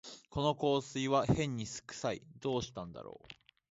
[0.31, 3.27] この香水はへんに酢くさい、どうしたんだろう